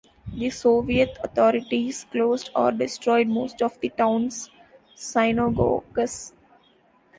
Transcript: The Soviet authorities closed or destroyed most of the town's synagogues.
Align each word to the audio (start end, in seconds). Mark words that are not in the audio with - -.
The 0.33 0.49
Soviet 0.49 1.19
authorities 1.23 2.07
closed 2.11 2.49
or 2.55 2.71
destroyed 2.71 3.27
most 3.27 3.61
of 3.61 3.79
the 3.81 3.89
town's 3.89 4.49
synagogues. 4.95 6.33